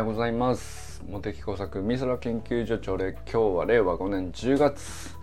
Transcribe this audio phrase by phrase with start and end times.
[0.00, 1.02] ようございます。
[1.06, 5.14] 茂木工作美空研究所長で今日は令和5年10月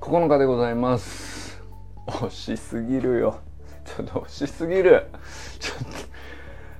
[0.00, 1.62] 9日でございます。
[2.06, 3.40] 惜しすぎるよ。
[3.84, 5.08] ちょっと惜しすぎる。
[5.60, 5.98] ちょっと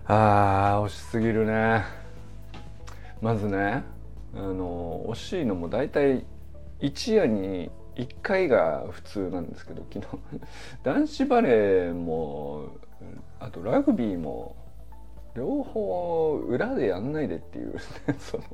[0.07, 1.85] あー惜しすぎるね。
[3.21, 3.85] まずね
[4.35, 6.25] あの惜しいのも大体
[6.81, 10.41] 一夜に1回が普通なんですけど昨日
[10.83, 12.71] 男子バレーも
[13.39, 14.57] あとラグビーも
[15.39, 17.75] 両方裏でやんないでっていう。
[18.19, 18.45] その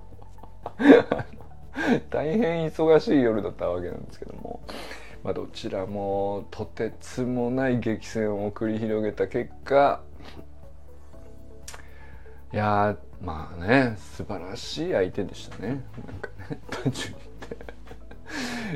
[2.10, 4.60] 大変忙しい夜だったわけなんですけども、
[5.22, 10.02] まあ、どちらもとてつもない激戦を繰り広げた結果
[12.52, 15.68] いやまあね素晴らしい相手でしたね。
[15.68, 15.78] なん
[16.20, 17.58] かね単純に言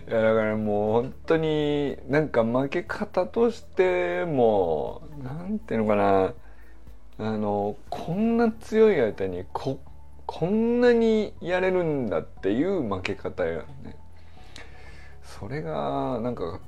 [0.03, 6.35] っていやだからもう本当になんか負け方としてもなんていうのかな。
[7.19, 9.81] あのこんな強い相手にこ
[10.27, 13.97] こんなにやれるんだっていう負け方やね。
[15.23, 16.61] それがなんか、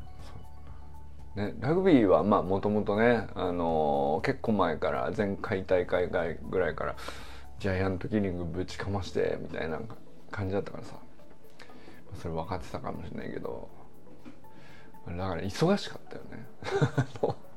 [1.37, 6.97] ね、ラグビーはまあもともとね、あの結構前から前回大会ぐらいから
[7.59, 9.81] ジャイアントキリングぶちかましてみたいな
[10.31, 10.95] 感じだったからさ。
[12.21, 13.69] それ分かってたかもしれないけど
[15.07, 16.47] だから忙しかったよね。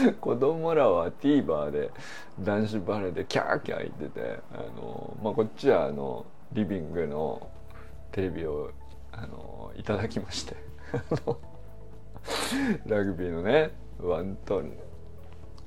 [0.20, 1.90] 子供らは TVer で
[2.40, 7.50] 男子バレーでキャーキャー言っててあの、まあ、こっちはあのリビングの
[8.12, 8.70] テレビを
[9.12, 10.56] あのいただきまして
[12.86, 14.72] ラグビーのねワントン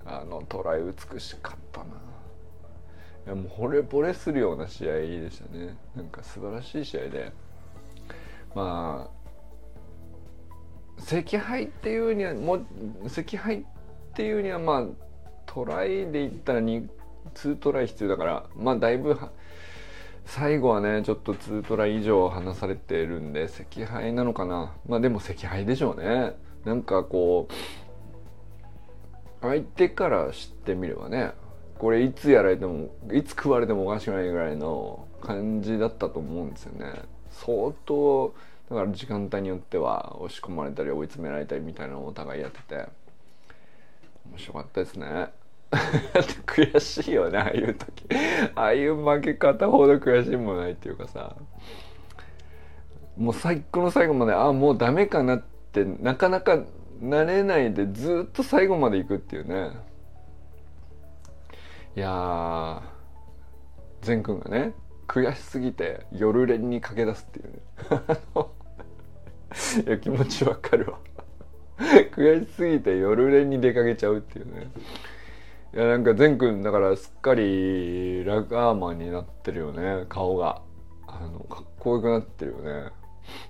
[0.06, 1.86] あのトライ美しかったな。
[3.26, 5.76] いやもう惚れ惚れするような試合でしたね。
[5.96, 7.34] なんか素晴らしい試合で。
[8.56, 9.18] まあ
[11.00, 12.66] 赤敗っていうにはもう
[13.06, 13.64] 赤敗っ
[14.18, 14.86] ていうにはまあ
[15.46, 16.88] トライで言ったら2
[17.36, 19.16] 2トライ必要だからまあだいぶ
[20.26, 24.74] 最後はねちょっと2トライ以上離されてるんで赤敗なのかな。
[24.88, 26.36] まあでも赤敗でしょうね。
[26.66, 27.54] なんかこう
[29.42, 31.32] 相手から知ってみればね
[31.78, 36.92] これいつやられてもいつ食われてもおかしくないぐらいの感じだったと思うんですよね。
[37.30, 38.34] 相当
[38.72, 43.07] だから時間帯によっては押し込まれたり追い詰められたりみたいなのをお互いやってて。
[44.38, 45.30] 面白かったですね。
[46.46, 48.08] 悔しいよねああいう時。
[48.56, 51.36] ああいう負け方ほど悔しいもないっていうかさ。
[53.18, 56.64] もう最後の最後までああもうダメかなってなかなか
[57.02, 59.72] なれないでずっと最後まで行くっていうね。
[61.96, 62.84] いや
[64.02, 64.74] 善くんがね
[65.08, 67.60] 悔しすぎて夜練に駆け出すっていうね。
[69.88, 71.00] いや気持ちわかるわ。
[72.12, 74.72] 悔しすぎて夜練に出かけちゃうっていうね。
[75.74, 80.06] いやなんか善くんだからすっかりラガーマンになってるよね。
[80.10, 80.62] 顔が。
[81.08, 82.92] あのかっこよくなってるよね。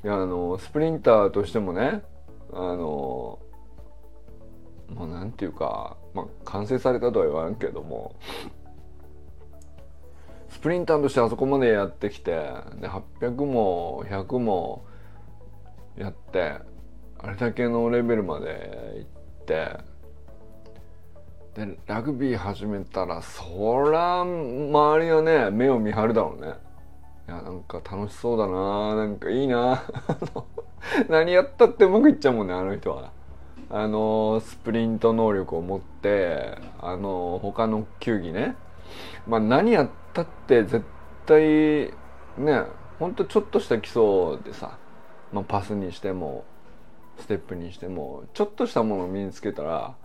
[0.03, 2.03] いやあのスプリンターとしてもね
[2.51, 3.39] あの
[4.95, 8.15] まあなんていうか、まあ、完成されたとは言わんけども
[10.49, 12.31] スプリンターとしてあそこまでやってきて
[12.79, 14.85] で800も100も
[15.97, 16.55] やって
[17.19, 19.77] あれだけのレベルまで行って
[21.55, 26.53] でラグビー始めたらそら周りはね目を見張るだろうね。
[27.27, 29.83] いやなんか楽しそうだななんかいいな
[31.09, 33.11] 何やったってうまくいっちゃうもんねあの人は。
[33.69, 38.55] あのスプリント能力を持ってあの他の球技ね。
[39.27, 40.85] まあ何やったって絶
[41.25, 41.91] 対
[42.37, 42.61] ね
[42.99, 44.77] ほんとちょっとした基礎でさ、
[45.33, 46.45] まあ、パスにしても
[47.19, 49.95] ステップにしてもちょっとしたものを身につけたら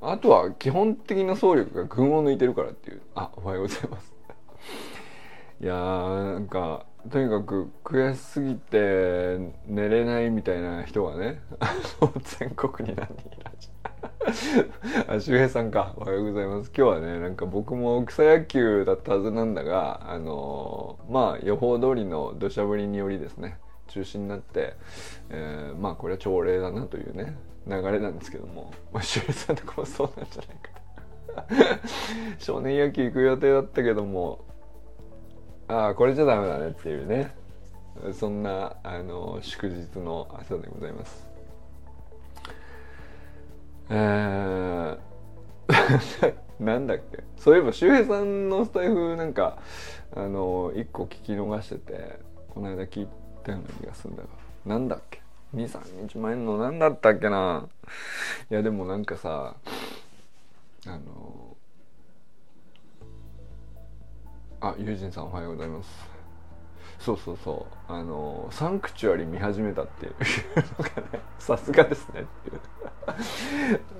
[0.00, 3.02] あとは基本的な走力が群を抜いてるからっていう。
[3.14, 4.14] あおはようございます。
[5.60, 11.40] いやーなんかとにかく悔しすぎて寝れないみたいな人がね
[12.38, 14.70] 全国に何人いらっしゃる。
[15.16, 15.94] あ周平さんか。
[15.96, 16.70] おはようございます。
[16.76, 24.74] 今日はねなんか僕も草野球だったはずなんだがあのー、まあ予報通りの土砂降りによりですね中止になって、
[25.30, 27.36] えー、まあこれは朝礼だなというね
[27.66, 30.78] 流れなんですけども、まあ、周平さんとかもそうなんじゃないか。
[32.38, 34.44] 少年野球行く予定だったけども
[35.68, 37.36] ああこれじゃダメだねっていうね。
[38.12, 41.28] そんなあの祝日の朝でございます。
[43.90, 47.24] えー、 なんだっけ？
[47.36, 49.58] そういえば周平さんのスタイフなんか
[50.14, 52.20] あの1個聞き逃してて
[52.50, 53.08] この間聞い
[53.48, 54.28] たような気がするんだが。
[54.66, 55.22] なんだっけ
[55.54, 57.66] ？23日前の何だったっけな？
[58.50, 59.54] いやでもなんかさ
[60.86, 61.56] あの
[64.60, 65.88] あ友人さんおはようございます。
[66.98, 67.92] そうそうそう。
[67.92, 70.14] あのサンクチュアリ見始めたっていう。
[70.78, 72.60] のがねさすがですねっていう。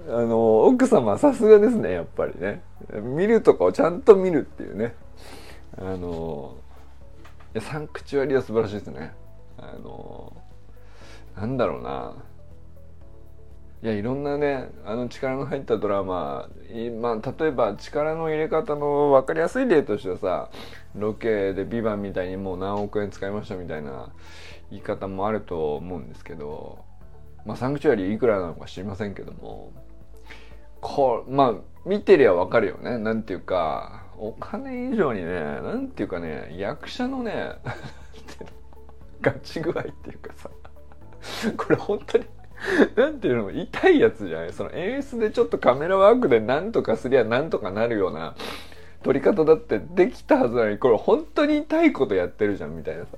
[0.08, 2.62] あの奥様さすがですねやっぱりね。
[3.02, 4.94] 見るとこをちゃんと見るっていうね。
[5.78, 6.56] あの
[7.60, 9.14] サンクチュアリは素晴らしいですね。
[9.58, 10.36] あの
[11.36, 12.14] なんだろうな。
[13.80, 16.48] いやいろんなねあの力の入ったドラマ、
[17.00, 20.50] まあ、例えば力の入れ方の分かりやすい例としてはさ
[20.96, 24.10] ロケで「ビバンみたいにもう何億円使いましたみたいな
[24.70, 26.84] 言い方もあると思うんですけど、
[27.46, 29.72] まあ、サンクチュアリいくらなのか知りませんけども
[30.80, 31.54] こまあ
[31.86, 32.98] 見てりゃ分かるよね。
[32.98, 37.52] なんていうかお金以上にねなんていうかね役者のね
[39.20, 40.50] ガチ具合っていうかさ
[41.56, 42.24] これ本当に
[42.96, 44.52] なんていうの痛いやつじゃない？
[44.52, 48.34] その演出でちょっとカメラワークでなんとかすりゃなんとかなるような
[49.02, 53.10] 撮り方だってできたはずなのにこれ本当に痛いことやってるじゃんみたいなさ。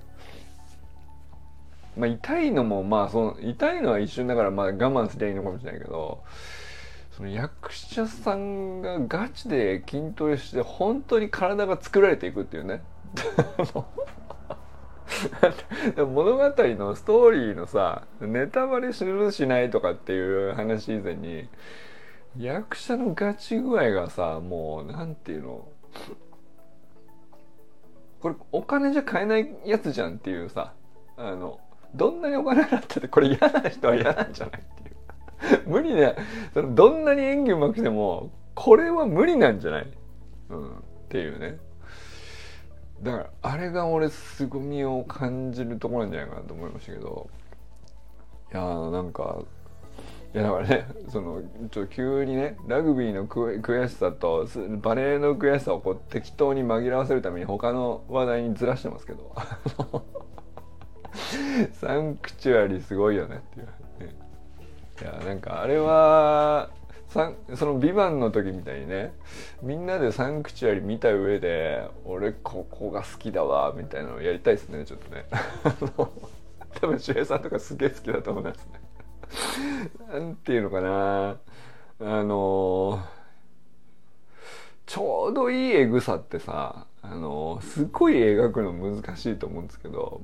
[1.97, 6.23] まあ痛いのもまあその痛いのは一瞬だからまあ我慢すりゃいいのかもしれないけど
[7.11, 12.83] その役者さんがガチで筋トレして本当に体が作られていくっていうね。
[15.97, 21.49] 物語のストーリーのさネタバレするしないとかっていう話以前に
[22.39, 25.69] 役者のガチ具合がさもうなんていうの
[28.21, 30.75] これお金じゃ買えないやつじゃんっていうさ
[31.17, 31.59] あの
[31.95, 35.63] どんなにお金払っててこれ嫌な人は嫌なんじゃないっていう。
[35.67, 36.15] 無理ね
[36.55, 39.93] そのどんなに演技うまくてもこれは無理なんじゃない、
[40.51, 40.73] うん、っ
[41.09, 41.59] ていうね。
[43.03, 47.31] だからあれが俺凄みを感じるところなんじゃないかなと思いましたけど
[48.53, 49.39] いやーなんか
[50.35, 54.47] いやだからね そのちょ急にねラグビーの悔しさと
[54.83, 59.35] バレーの悔しさをこう適当に紛らわせるために他の話題にずらしてますけど
[61.73, 63.73] サンクチュアリすごいよねっていう、ね、
[65.01, 66.71] いやなんかあれは
[67.11, 69.13] その「ビバンの時みたいにね
[69.63, 75.27] みんなでサンクチュアリ見た上で俺ここが好きだわみたいなのをやりたいですねちょっとね。
[76.81, 78.81] 多分守衛さんとかすげえ好きだと思いますね。
[80.13, 81.37] なんていうのかな。
[82.03, 83.03] あの
[84.87, 90.23] ちょうどいいエグさってさあのすっごい描くの難しいと思うんですけど、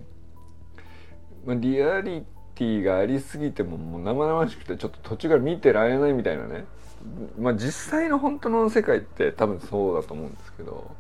[1.45, 2.25] まあ、リアリ
[2.57, 6.65] ティがありすぎてももう生々しくてちょっと途中から見てられないみたいなね。
[7.39, 10.91] まあ実際の本当の世界って多分そうだと思うんですけど。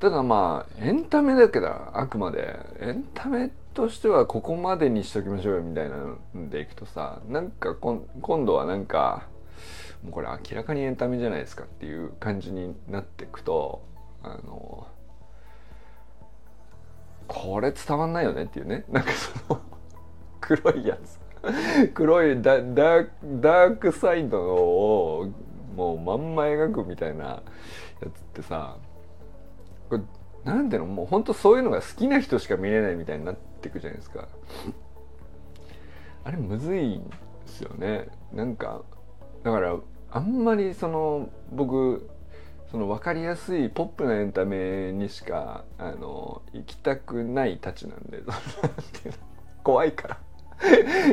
[0.00, 2.58] ただまあエンタメだけだあくまで。
[2.80, 8.06] エンタメとしてはここまでにしときましょうよみたいなのでいくとさなんか今
[8.46, 9.26] 度はなんか
[10.02, 13.82] もうこれ明らかにエンタメじゃないですかっていう感じになっていくと
[14.22, 14.86] あの
[17.28, 18.84] これ伝わんないよねっていうね。
[18.88, 19.60] なんかその
[20.46, 21.18] 黒いやつ。
[21.94, 25.32] 黒いダダークサイドを
[25.76, 27.42] もうまんま描くみたいなや
[28.02, 28.78] つってさ
[29.88, 30.02] これ
[30.44, 30.86] なんていうの？
[30.86, 34.28] もうほんとそういうのが好きな人しか見れないみたいになってくじゃないですか。
[36.24, 37.02] あれむずいで
[37.46, 38.08] すよね。
[38.32, 38.82] なんか
[39.44, 39.76] だから
[40.10, 42.08] あんまりその僕
[42.70, 48.22] その分かりやすいポップなエンタメにしかあの行きたくないたちなんで
[49.62, 50.25] 怖いから。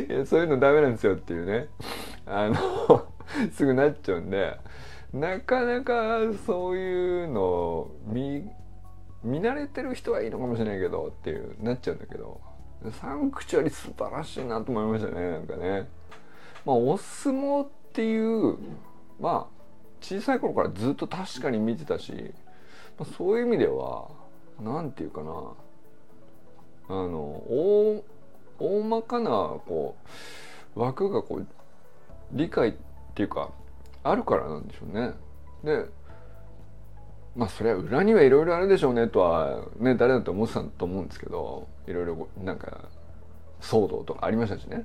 [0.08, 1.68] いやそういうのダメなんですよっていうね。
[2.26, 3.06] あの
[3.52, 4.58] すぐなっちゃうんで。
[5.12, 8.50] なかなかそういうのを見
[9.22, 12.40] 見慣れてる人はいいのかもしれないけどっていうなっちゃうんだけど。
[12.90, 15.88] サンクチュアリ素晴らしいなと思いましたねなんかね。
[16.64, 18.58] まあお相撲っていう
[19.18, 19.54] まあ
[20.00, 22.12] 小さい頃からずっと確かに見てたし、
[22.98, 24.08] まあ、そういう意味では
[24.60, 25.30] 何て言うかな。
[26.86, 28.04] あの大
[28.64, 29.96] 大まかなこ
[30.76, 31.46] う枠がこう
[32.32, 32.72] 理解っ
[33.14, 33.50] ていうか
[34.02, 35.12] あるからなんでしょうね。
[35.62, 35.86] で
[37.36, 42.88] まあそれは裏にはいろいろあるでしょうねとはね誰だって思ってたと思うんですけどいろいろなんか
[43.60, 44.84] 騒動とかありましたしね。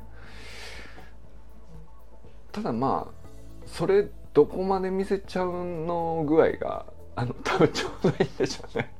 [2.51, 3.29] ただまあ
[3.65, 8.98] それどこまで見せちゃうの具合があの多分ちょうどいいんでしょうね。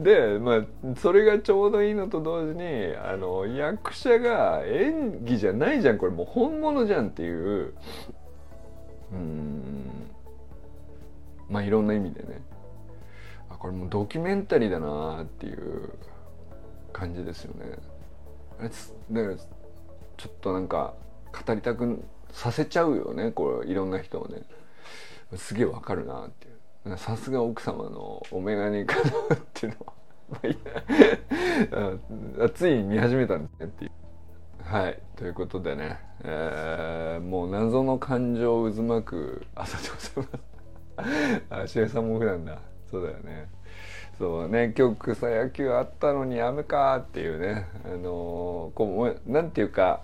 [0.00, 0.64] でまあ
[0.96, 7.74] それがちょうどいいのと同時にあの役者が演技じゃないじゃんこれもう本物じゃんっていう。
[9.12, 10.10] うん。
[11.48, 12.42] まあいろんな意味でね。
[13.48, 15.92] あこれもうドキュメンタリーだなっていう
[16.92, 17.78] 感じですよね。
[19.10, 19.36] で
[20.16, 20.94] ちょっとなんか
[21.46, 24.42] 語りたくさせちゃうよねこれいろんな人をね。
[25.34, 26.45] すげえわかるなって
[26.96, 29.92] さすが奥様のお眼鏡かなっていうのは。
[32.54, 33.92] つい見始めたんですねっていう。
[34.62, 35.00] はい。
[35.16, 40.44] ということでね、えー、もう謎の感情渦巻く朝でございます。
[41.50, 42.58] あしげさんも普段だ。
[42.90, 43.48] そうだよね。
[44.18, 48.02] そうね今日草野球あったのにやめかっていうねあのー、
[48.74, 50.00] こうなんていうか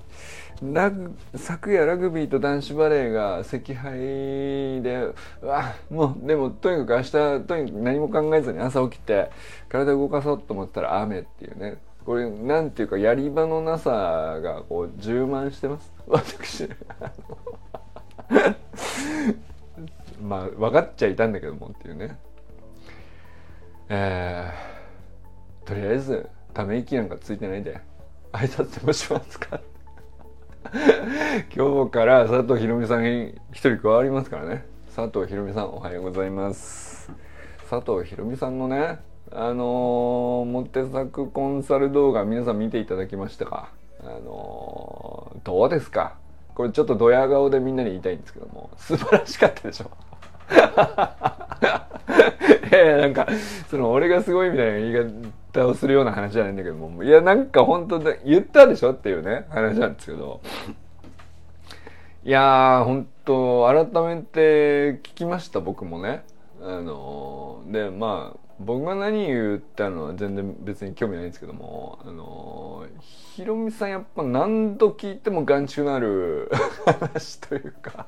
[0.62, 3.92] ラグ昨夜ラグビーと男子バレーが惜敗
[4.82, 7.10] でうわもうでもとにかく明日
[7.46, 9.30] とにかく何も考えずに朝起きて
[9.70, 11.78] 体動かそうと思ったら雨っていうね。
[12.04, 15.92] これなんていうかやり場のなさがこう充満してます。
[16.08, 16.68] 私
[20.20, 22.18] まあ分かっちゃいたんだけどもっていうね。
[23.94, 27.78] えー、とりあえずため息なんかついてないで
[28.32, 29.60] 挨拶でもしますか。
[31.54, 33.36] 今日から佐藤ひろみさん一
[33.68, 34.64] 人加わりますからね。
[34.96, 37.12] 佐藤ひろみさんおはようございます。
[37.68, 43.68] 佐藤ひろみさんのねあのー、モテ作コンサル動画皆さん見ていただきましたか？
[44.02, 46.16] あのー、どうですか？
[46.54, 49.90] これちょっとドヤ顔でみんなに言いたいんですけども素晴らしかったでしょ？
[52.74, 53.28] やなんか
[53.70, 60.40] その俺がすごいみたいな言い方をするような話じゃないんだけどもいやなんか本当で言ったでしょっていうね話なんですけど。
[62.24, 66.24] いやー本当改めて聞きました僕もね。
[66.62, 76.48] あのでまあ僕が何言ったのは全然別に興味ないんですけどもあのひろみさんやっぱ何度聞いても眼蓄のある
[76.86, 78.06] 話というか。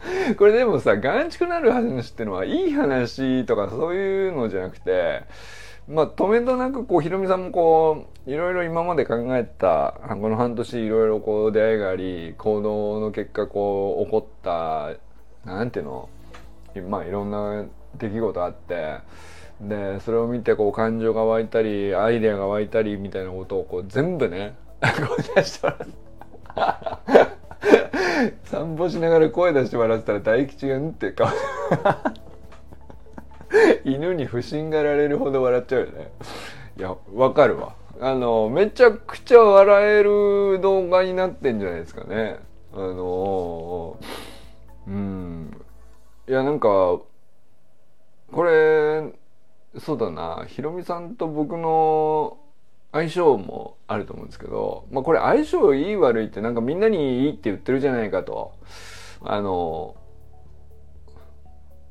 [0.38, 5.22] これでもさ眼蓄のある話っていうのはいい話とかそういうのじゃなくて
[5.88, 14.90] まあ止めどなくこうひろみさんもこういろいろ今まで考えたこの半年いろいろこう出会いがあり行動の結果こう起こった
[15.44, 16.08] なんていうの
[16.88, 17.64] まあいろんな
[17.98, 18.98] 出来事あって
[19.60, 27.45] でそれを見てこう感情が湧いたりアイデアが湧いたりみたいなことをこう全部ね 声出して笑って
[28.44, 31.28] 散歩しながら声出して笑ってたら大吉がんって顔。
[33.84, 36.10] 犬に不審がられるほど笑っちゃうよね。
[36.78, 37.74] いやわかるわ。
[38.00, 42.38] あのめちゃくちゃ笑える動画になってんじゃないですかね。
[42.74, 43.96] あの
[44.86, 45.56] うん。
[46.28, 46.98] いやなんか
[48.32, 49.12] これ
[49.78, 50.44] そうだな。
[50.46, 52.38] ひろみさんと僕の
[52.96, 58.54] 相性もあると思うんですけど、まあ、これ相性いい悪いってなんかみんなにいいって言ってるじゃないかと。
[59.22, 59.96] あの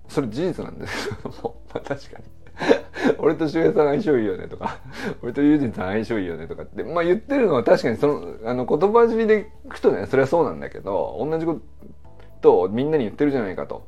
[0.07, 2.25] それ事実なんですけども、まあ、確かに。
[3.19, 4.79] 俺と周平さん相性いいよねとか
[5.21, 11.59] 俺と友人さん相性いいよねとかって、まあ、言ってるのは確かにそのあの言葉尻でいくとねそれはそうなんだけど同じこ
[12.41, 13.85] とをみんなに言ってるじゃないかと。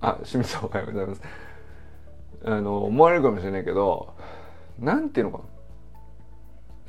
[0.00, 1.22] あ清水さんおはようございます。
[2.44, 4.14] あの思われるかもしれないけど
[4.78, 5.44] 何ていうのかな。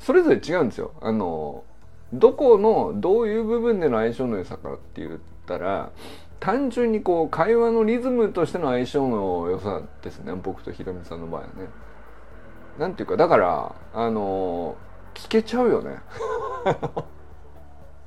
[0.02, 0.92] それぞれ違うんですよ。
[1.00, 1.64] あの
[2.12, 5.92] どこのどういう部分での相性の良さかって言ったら
[6.40, 11.52] 単純にこう会話のリズムとしての相性の良さですね僕とひろみさんの場合はね。
[12.78, 14.76] なんていうかだからあの
[15.14, 15.98] 聞けちゃうよね。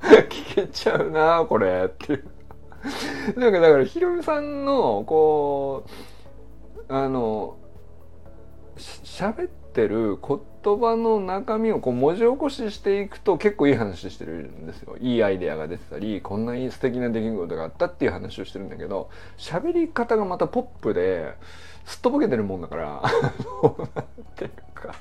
[0.02, 2.24] 聞けちゃうなこれっていう。
[3.40, 5.86] なんかだからひろみさんのこ
[6.88, 7.56] うあの
[8.76, 14.96] 喋っててる言葉の中身をこう文字起こししていくと結構いい話してるんですよ。
[14.98, 21.34] いいアイデアが出てたりこんないい素敵な出来事があったっていう話をしてるんだけど喋り方がまたポップで
[21.84, 23.02] すっとぼけてるもんだから
[24.34, 24.94] ていうか。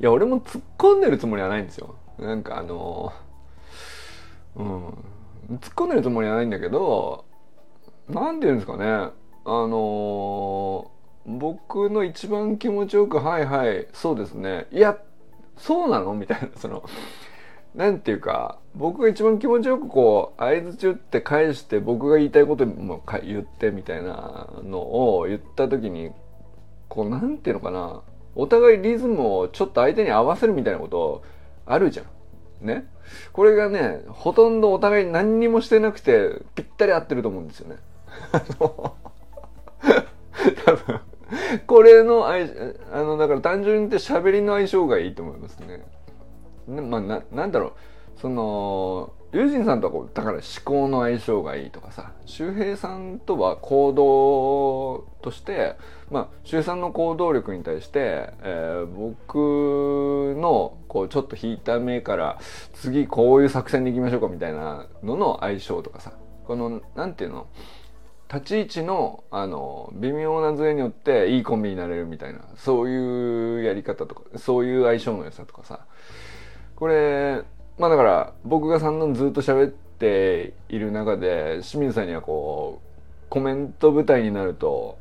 [0.00, 1.96] いや俺も突っ込んでるつもりはないんですよ。
[2.18, 3.12] なんかあの
[4.54, 4.86] うん。
[4.86, 7.24] 突っ込んでるつもりはないんだけど
[8.08, 8.84] 何て言うんですかね。
[8.84, 9.12] あ
[9.44, 10.97] のー、
[11.28, 14.96] 僕の一番気持ちよく「はいはいそうですねいや
[15.56, 16.82] そうなの?」みたいなその
[17.74, 26.10] 何て言うか僕が一番気持ちよくこう相づち打って返して僕が言いたいことも言ってみたいなのを言った時に
[26.88, 28.02] こう何て言うのかな
[28.34, 31.22] お互いリズムをちょっと相手に合わせるみたいなこと
[31.66, 32.66] あるじゃん。
[32.66, 32.88] ね？
[33.32, 37.76] これがね、ほとんどお互い何にもしてなくてぴったり合ってると思うんですよね。
[38.32, 38.94] あの
[40.64, 41.00] 多分
[41.66, 42.48] これの相
[42.92, 45.84] あのだから単純に言って喋りの相性がいいと思いますね。
[46.66, 47.72] ねまあななんだろう。
[48.20, 52.12] その友人さんとはこうだから思考の相性がいいとかさ。
[52.24, 55.76] 周平さんとは行動として
[56.10, 62.38] まあ周平さんの行動力に対して、えー、僕のこうちょっと引いた目から
[62.72, 66.12] 次こういう作戦でいきましょうかみたいなのの相性とかさ。
[66.46, 67.46] このなんていうの？
[68.32, 75.80] 立ち位置のあの微妙なズレによっていいコンビになれるみたいなそういうやり方とかそういう相性の良さとかさ。
[76.76, 77.42] これ
[77.76, 82.88] まあだから僕が散々ずっと喋っている中で清水さんにはこう
[83.28, 84.96] コメント舞台になると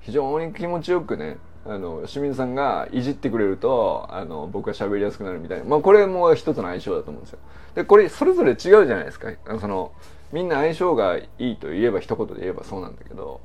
[0.00, 7.38] 非常に気持ちよくねあの清水さんがいじってくれるとあの僕が喋りやすくなるみたいな、まあ、これも一つの相性だと思うんですよ。
[7.74, 9.30] でこれそれぞれ違うじゃないですか。
[9.58, 9.92] その
[10.34, 13.40] みんな相性がいいと言えば一言で言えばそうなんだけど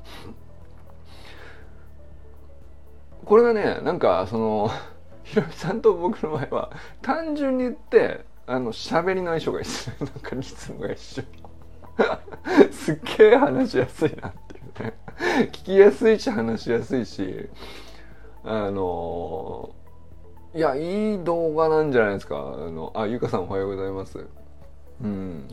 [3.24, 4.72] これがねなんかその
[5.22, 9.92] ひろみさんと僕の場合は単純に言ってあの喋りの相性がいいです。
[10.02, 11.22] なんかリズムが一緒。
[12.72, 14.82] すっげえ話しやすいなっていう。
[14.82, 14.98] ね
[15.46, 17.48] 聞きやすいし話しやすいし
[18.42, 19.70] あの
[20.52, 22.36] いやいい動画なんじゃないですか。
[22.36, 24.26] あのあゆかさんおはようございます。
[25.00, 25.48] うん。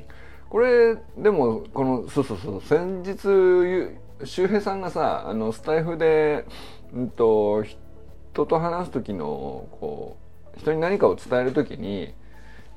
[0.50, 6.46] これでもこのそうそうそう先日周平さんがさあのスタイフで、
[6.94, 10.18] うんと、人と話す時のこ
[10.56, 12.14] う人に何かを伝える時に、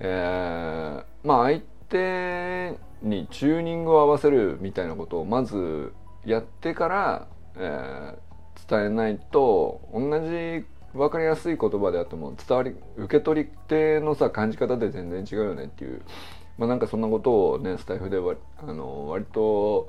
[0.01, 5.93] えー、まあ相手にチューニングを合わせるみたいなことをまず
[6.25, 16.03] やってから、えー、伝えないと同じ分かりやすい言葉であっても伝わり受け取り手のさ感じ方で全然違うよねっていう
[16.61, 19.89] まあ、なんかそんなことをねスタイフではあの割と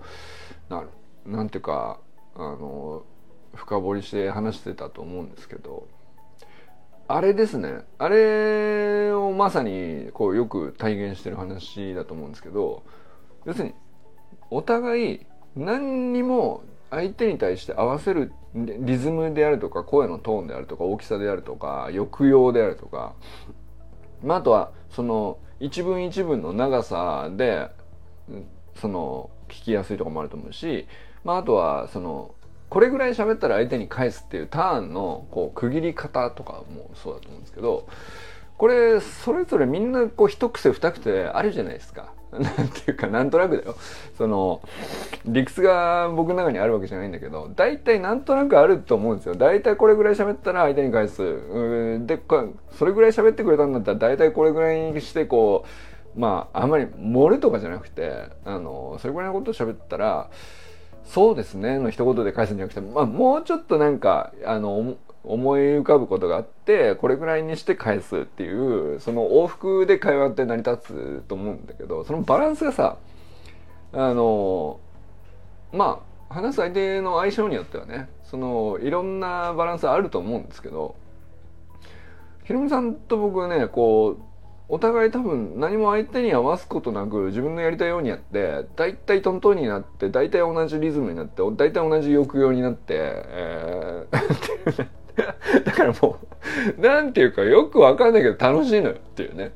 [0.69, 0.85] な
[1.25, 1.99] なんていうか
[2.33, 3.03] あの
[3.53, 5.85] 深掘りして話してたと思うんですけど
[7.09, 7.81] あれですね。
[7.97, 12.83] あれをまさにこうよく体現してる話だと思うんですけど
[13.45, 13.73] 要するに
[14.49, 15.25] お互い
[15.57, 23.13] 何にも相手に対して合わせるリズムであるとか声のトーンであるとか大きさであるとか抑揚であるとか、
[24.23, 27.69] まあ、あとはその一文一文の長さで
[28.75, 30.87] その聞きやすいとかもあると思うし、
[31.23, 32.33] まあ、あとはその
[32.69, 37.87] これぐらい喋ったら相手に返すっていうターンのこう区切り方とかもそうだと思うんですけど
[38.57, 42.13] これそれぞれみんなこう一癖二癖あるじゃないですか。
[42.39, 43.75] なんていうかなんとなくだよ。
[44.17, 44.61] その
[45.25, 49.35] 理屈が僕の中にあるわけじゃないんだけど大体なんとなくあると思うんですよ。
[49.35, 51.21] 大体これぐらい喋ったら相手に返す。
[52.05, 52.19] で
[52.71, 55.65] それぐらい喋ってくれたんだったら大体これぐらいにしてこ
[56.15, 60.29] うまああんまり漏れとかじゃなくてあのそれぐらいのことを喋ったら
[61.03, 72.97] そうですねの一言で返すんじゃなくて、まあ、もうちょっとなんかあの思い浮かぶことがあってこれぐらいにして返すっていうその往復で会話って成り立つと思うんだけどそのバランスがさ
[73.93, 74.79] あの
[75.71, 80.95] まあ話す相手の相性によってはねそのいろんなバランスあると思うんですけど
[82.45, 84.23] ひろみさんと僕はねこう
[84.73, 94.87] お互い多分何も相手に合わすことなく自分のやりたいようにやって大体トントンになって大体同じリズムになって大体同じ抑揚になって、えー、
[95.63, 96.17] だからも
[96.77, 99.51] う、なんていうかよくわかんないけど楽しいのよっていうね。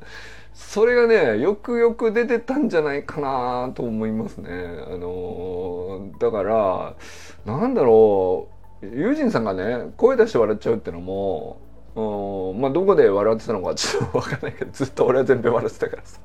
[0.53, 4.49] それがね、よくよく出てたんじゃないかなと思いますね。
[4.87, 6.93] あのー、だから、
[7.45, 8.47] なんだろ
[8.81, 11.59] う、友人さんがね、声出して笑っちゃうってのも、
[11.95, 16.19] うん、まあどこで笑ってたのかちょっとわかんないけど、ずっと俺は全編笑ってたからさ。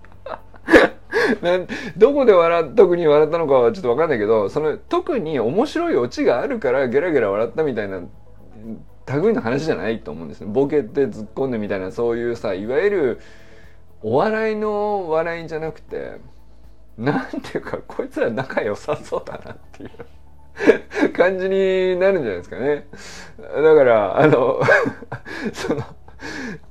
[1.43, 1.67] な
[1.97, 8.01] どこで笑特に笑ったのかはちょっとわかんないけどその特に面白いオチがあるからゲラゲラ笑ったみたいな
[9.23, 10.47] 類の話じゃないと思うんですね。
[10.53, 13.21] ボケて突っ込んでみたいなそういうさいわゆる
[14.03, 16.19] お笑いの笑いじゃなくて
[16.97, 22.87] なんていうかこいつら仲良さそうだなっていう 感じになるんじゃないですかね。
[23.39, 24.61] だからあの
[25.53, 25.83] その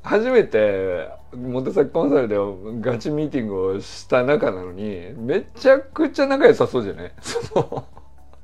[0.03, 2.35] 初めて元崎コンサルで
[2.81, 7.11] ガチミーティングをした中なのにめちゃくちゃ仲良さそうじゃない？
[7.21, 7.85] その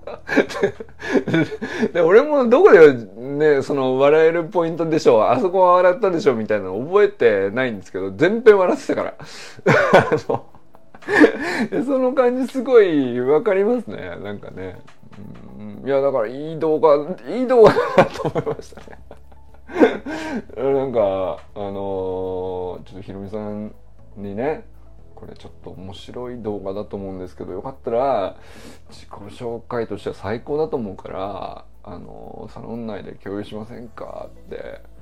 [1.94, 5.22] で俺もどこでねその笑えるポイントでしょう。
[5.24, 9.14] あそこは笑ったでしょうみたいなの覚えてないんですけど全編笑ってたから。
[11.86, 14.18] その感じすごい分かりますね。
[14.24, 14.80] なんかね、
[15.60, 16.96] うん、いやだからいい動画
[17.28, 19.00] いい動画だなと思いましたね。
[20.58, 23.74] なんかあのー、ちょっとひろみさん
[24.18, 24.66] にね
[25.16, 28.36] これちょっと面白い動画だと思うんですけどよかったら
[28.90, 34.96] 自己紹介としては最高だと思うからあのサロン内で共有しませんかって。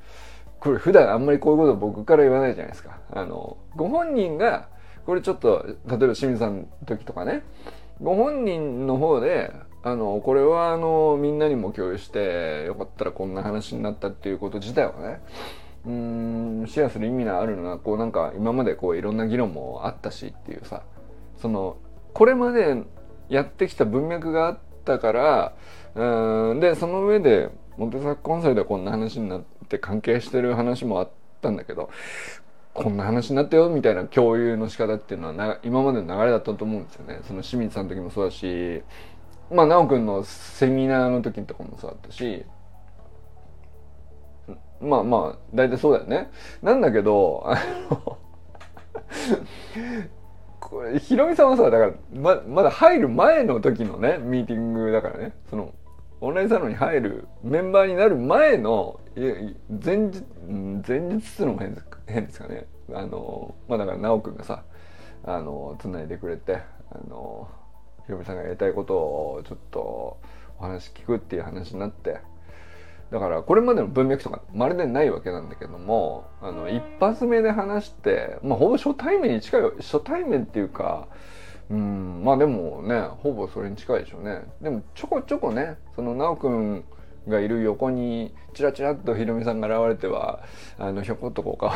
[0.63, 2.97] これ普段あんまりこういうこと僕から言わないじゃないですか。
[3.11, 4.69] あのご本人が
[5.05, 7.43] これちょっと例えば清水さんの時とかね。
[8.01, 9.51] ご本人の方で
[9.83, 15.19] あのこれはあのみんなにも共有してよかったらこんな話になったっていうこと自体はね
[15.85, 20.83] うんシェアする意味があるのはこうなんか今までこういろんな議論もあったしっていうさ
[21.37, 21.77] その
[22.13, 22.83] これまで
[23.29, 25.53] やってきた文脈があったから
[25.95, 31.09] うんでその上でモテ作コンサルでこんな話になって関係してる話もあっ
[31.41, 31.89] たんだけど
[32.73, 37.19] こんな話になったよみたいな共有の仕方っていうのはな今までの流れだったと思うんですよね。
[37.27, 38.81] その清水さんの時もそうだし
[39.51, 42.45] まあ奈くんのセミナーの時とかもそうだったし
[44.83, 46.29] まあまあ大体そうだよね。
[46.61, 47.55] なんだけどあ
[47.89, 48.17] の
[50.59, 55.73] これひろみさんはさだからままだ入る前の時のねミーティングだからねその
[56.21, 60.23] オンラインサロンに入るメンバーになる前の前日
[60.87, 64.63] 前日っつうのも変です変ですかねあのまあだから奈くんがさ
[65.25, 67.49] あのつないでくれてあの
[68.05, 72.19] ひろみさんがやりたいことをちょっとお話聞くっていう話になって
[73.11, 81.07] だからこれまでの文脈とかまるでないわけなんだけどもあの一発目で話して、まあ、ほぼ初対面に近い初対面っていうか
[81.69, 84.41] うんまあでもねほぼそれに近いでしょうね。
[84.61, 86.83] でもちょこちょこねその奈くん
[87.27, 90.43] がいる横にチラチラっとひろみさんが現れては
[90.77, 91.73] あのひょこっとこう顔を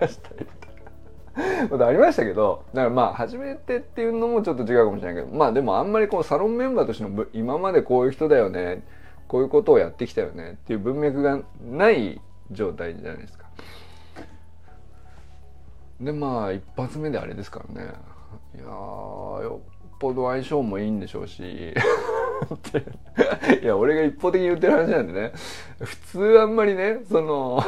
[0.00, 8.84] 出したりとか とありましたけどだからまあ初めてっていうのもちょっと違うかもしれないけどまあでもあんまりこうサロンメンバーとしての今までこういう人だよね
[9.32, 13.46] こういうことをやってきたよねっていう文脈がない状態じゃないですか。
[15.98, 17.92] でまあ一発目であれですからね。
[18.54, 19.62] いやよ
[19.94, 21.72] っぽど相性もいいんでしょうし。
[23.62, 25.32] いや俺が一方的に言ってる話なんでね。
[25.80, 27.64] 普通あんまりねその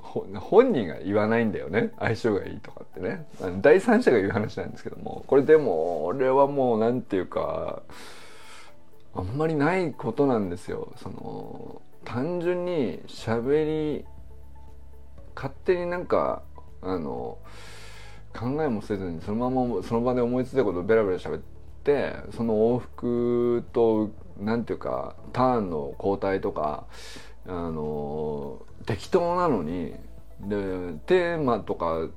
[0.00, 1.90] 本人が言わないんだよね。
[1.98, 3.26] 相性がいいとかってね。
[3.60, 5.24] 第三者が言う話なんですけども。
[5.26, 7.82] これでも俺はもう何て言うか
[9.14, 14.04] あんまりないことなんですよその単純に喋り
[15.34, 16.42] 勝手になんか
[16.80, 17.38] あの
[18.34, 21.40] 考えもせずにそのままその場で思いついたことをベラベラ喋っ
[21.84, 26.86] てその往復と何ていうかターンの交代とか
[27.46, 29.94] あの適当なのに
[30.40, 30.56] で
[31.06, 32.08] テーマとか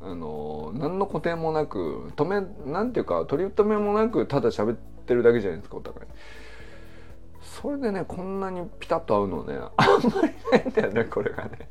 [0.00, 6.06] あの何の固定もなく止めなんていうか取り留めもなくただ喋ってるだけじゃないですかお互い。
[7.64, 11.68] それでねこんなにピタッと合うのねあんまりないんだよねこれがね。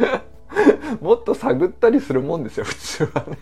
[1.02, 3.38] もっと探ったりするもんですよ普通はね。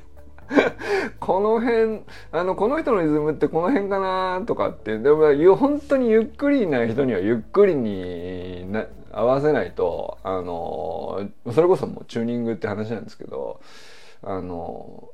[1.20, 13.60] この辺あのこの人のリズムってこの辺かなとかってでも本当にゆっくりな人にはゆっくりにな合わせないとあのそれこそもうチューニングって話なんですけど
[14.24, 15.10] あの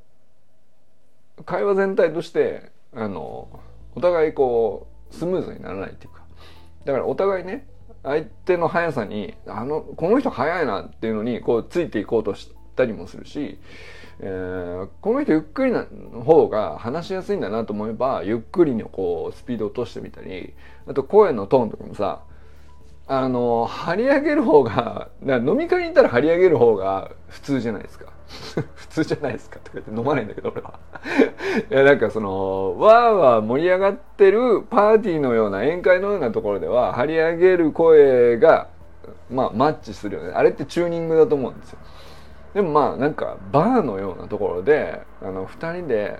[1.45, 3.61] 会話全体としてあの
[3.93, 6.22] お互いこうスムーズにならないっていうか。
[6.85, 7.65] だからお互いね
[8.03, 13.59] 相手の速さにあのこの人速いなっていうのにこうついていこうとしたりもするし、
[14.19, 15.85] えー、この人ゆっくりな
[16.25, 20.53] 方が話しやすいんだなと思えばゆっくりにこうスピード落としてみたり
[20.87, 22.23] あと声のトーンとかもさ
[23.07, 28.12] あの張り上げる方が飲み会に行ったら張り上げる方が普通じゃないですか。
[28.75, 30.79] 普通じゃないですかとか言って飲まないんだけど俺は。
[31.69, 38.67] いやなんかそのわーわー盛り上がってるパーティーのような宴会のようなところでは張り上げる声が
[39.29, 40.31] まあマッチするよね。
[40.33, 41.79] あれってチューニングだと思うんですよ。
[42.53, 46.19] でもまあなんかバーのようなところであの2人で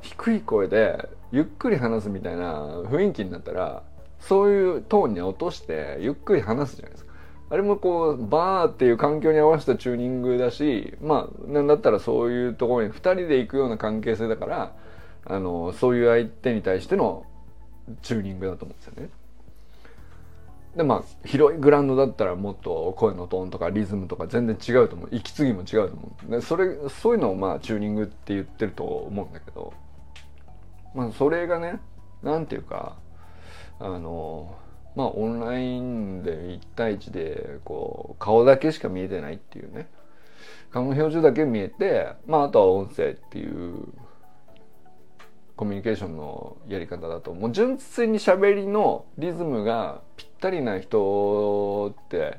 [0.00, 3.82] 低い声でゆっくり話すみたいな雰囲気になったら
[4.18, 7.09] そういうトーンに落としてゆっくり話すじゃないですか。
[7.50, 14.72] あれもこうバーっていう環境に合わせたチューニングだしまあなんだったらそういうところに2人で行くような関係性だから
[15.24, 17.26] あのそういう相手に対しての
[18.02, 19.10] チューニングだと思うんですよね。
[20.76, 29.72] でまあ広いグラウンドだったらもっと声のトーンとかリズムとか全然違うと思う息継ぎも違うと思うでそれそういうのをまあチューニングって言ってると思うんだけど
[30.94, 31.80] まあそれがね
[32.22, 32.96] 何て言うか
[33.80, 34.54] あの
[35.00, 39.88] まあオンラインで1対1でこう顔だけしか見えてないっていうね。
[40.70, 43.88] 顔の表情だけ見えてまああとは音声っていう
[45.56, 47.32] コミュニケーションのやり方だと。
[47.32, 52.38] もう純粋に喋りのリズムがぴったりな人って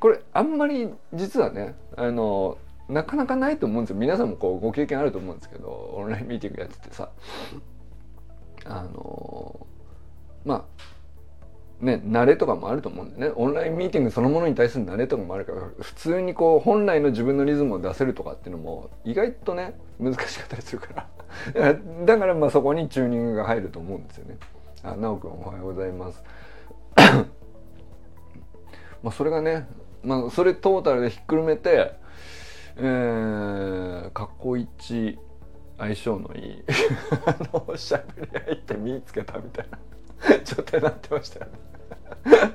[0.00, 3.96] これあんまり実はねあのなかなかないと思うんですよ。
[3.96, 7.08] 皆さんもこうご経験あると思うんですけどオンラインミーティングやっててさ。
[8.66, 9.66] あの
[10.44, 10.93] まあ
[11.80, 21.08] ね、慣れとかもあると思うんでねオンラインミーティングそのものに対する慣れとかもあるから普通にこう本来の自分のリズムを出せるとかっていうのも意外とね難しかったりするから
[22.06, 24.38] だからまあそこにチューニングが入ると思うんですよね。
[24.82, 26.22] あ、なおくんおはようございます。
[29.02, 29.66] まあそれがね、
[30.02, 31.92] まあそれトータルでひっくるめて、
[32.76, 35.18] えー、過去一
[35.78, 36.64] 相性のいい
[37.26, 37.36] あ
[37.68, 39.78] のしゃべり合いって見つけたみたいな
[40.44, 42.54] 状態になってましたよね。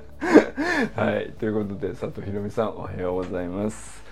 [0.96, 1.32] はい。
[1.34, 4.04] ということで佐藤ひろみさんおはようございます。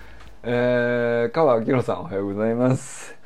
[0.42, 3.16] えー、川明さんおはようございます。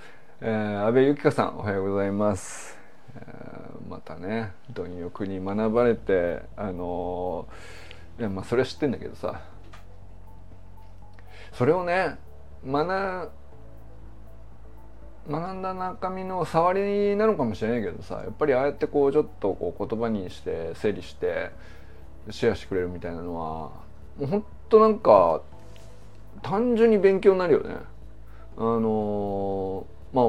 [0.41, 2.77] えー、安倍由紀香さんおはようございます、
[3.15, 9.41] えー、またね貪欲に学ばれてあのー、いやまあそれは知ってんだけどさ。
[11.53, 12.17] それをね
[12.67, 13.31] 学
[15.31, 21.51] 学んだ中身の触りなのかもしれないけどさやっぱりああやってこうちょっとこう言葉にして整理して
[22.31, 23.71] シェアしてくれるみたいなのは
[24.19, 25.43] もうほんとなんか
[26.43, 27.77] 単純に勉強になるよね。
[28.57, 30.25] あのまあ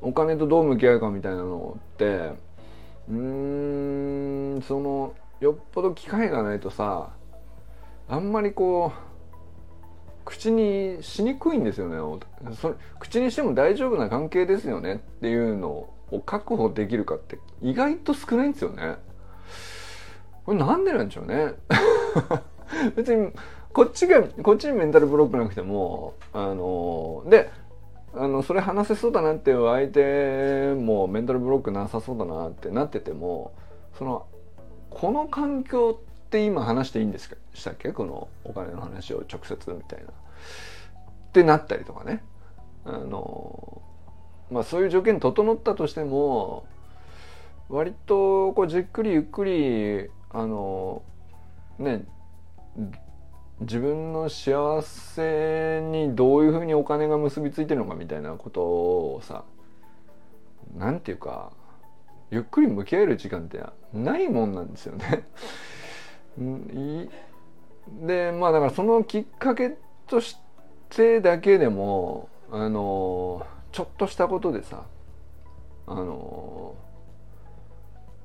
[0.00, 2.32] お金とどう向き合うかみたいなのって
[3.10, 7.10] うんそのよっぽど機会がないとさ
[8.08, 9.07] あんまりこう
[10.28, 11.96] 口にしにくいんですよね。
[12.60, 18.96] それ口にしても大丈夫な関係ですよねっていうのを確保できるかって意外と少ないんですよね。
[20.44, 21.54] これなんでなんでしょうね。
[22.94, 23.32] 別に
[23.72, 27.50] こっちがこっちにメンタルブロックなくてもあので
[28.14, 33.54] あのそれ話せそうだなっていう相手もメンタルブロックなさそうだなってなってても
[33.96, 34.26] その
[34.90, 37.92] この環境って今話していいんですかしたっけ？
[37.92, 40.04] このお金の話を直接みたいな。
[40.06, 40.10] っ
[41.32, 42.22] てなったりとかね。
[42.84, 43.80] あの
[44.50, 46.66] まあそういう条件整ったとしても
[47.68, 51.02] 割とこうじっくりゆっくりあの
[51.78, 52.04] ね
[53.60, 59.44] 自分の幸せにどういうふうにお金が結びついてるのかみたいなことをさ
[60.76, 61.52] 何て言うか
[62.30, 63.62] ゆっくり向き合える時間って
[63.92, 65.24] ないもんなんですよね
[68.06, 70.36] でまあだからそのきっかけとし
[70.90, 74.84] てだけでもあのちょっとしたことでさ
[75.86, 76.74] あの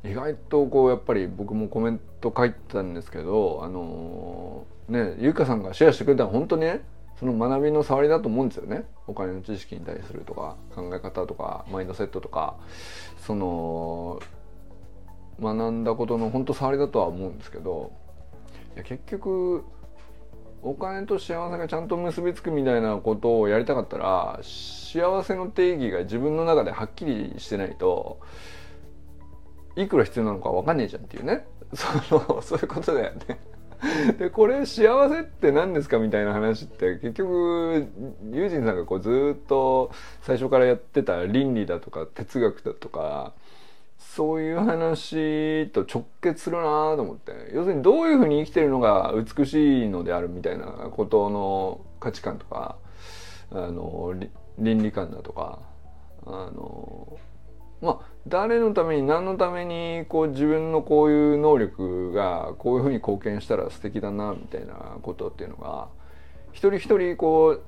[0.04, 6.82] 意外とこうやっぱり僕もコメント書いてたんですけどあのねゆうかさんがシェアしてくれたのは本当にね
[7.20, 8.86] その学びの触りだと思うんですよね。
[9.08, 12.56] お金の知識に対するとか考え方とかマインドセットとか
[13.18, 14.20] その
[15.42, 17.94] 学んだことの本当触りだとは思うんですけど
[18.76, 19.64] いや結局
[20.62, 28.20] お金と幸せがちゃんと結びつくみたいなことをやりたかったら幸せの定義が自分の中ではっきりしてないと
[29.76, 33.40] いくら必要なのか分かんねえじゃんっていうね そのそういうことだよね。
[34.18, 37.88] でこれ幸せって何ですかみたいな話って結局
[38.32, 43.34] ユージンさんがこうずっと最初からやってた倫理だとか哲学だとか
[44.16, 46.64] そういう話と直結するな
[46.96, 47.32] と思って。
[47.54, 52.78] 要するにどういうふうに生きてるのが美しいのであるみたいなことの価値観とか
[53.52, 54.14] あの
[54.60, 55.60] 倫理観だとか
[56.26, 57.18] あの
[57.82, 65.88] まあ誰のために何のためにこう自分のこういう能力がこういうふうに貢献したら素敵だなみたいなことっていうのが
[66.52, 67.60] 一人一人こ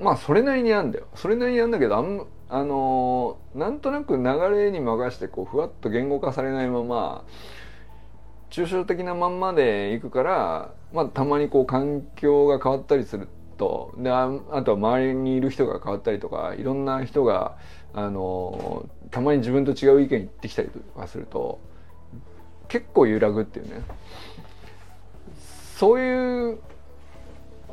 [0.00, 1.06] うまあそれなりにあんだよ。
[1.14, 7.24] それなりにあんだけどあんあのなんとなく流れに任してこうふわっと言語化されないまま
[8.50, 17.56] 抽象的なまんまでいくから、まあ、たまにこう環境が変わったりするとでああとは周りにいる人が変わったりとかいろんな人が
[17.94, 21.58] あのたまに自分と違う意見言ってきたりとかすると
[22.68, 23.80] 結構揺らぐっていうね。
[25.76, 26.58] そういう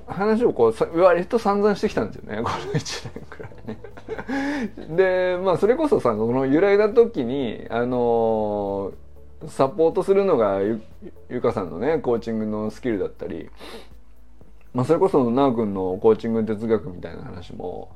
[0.10, 3.78] 話をこう割と散々してきたんですよね この1年くらいね。
[4.96, 8.92] でまあそれこそさこの揺らいだ時にあの
[9.48, 10.82] サポートするのがゆ
[11.30, 13.50] ゆかさんのねコーチングのスキルだったり、
[14.74, 17.90] まあ、それこそなおくんのコーチング哲学みたいな話も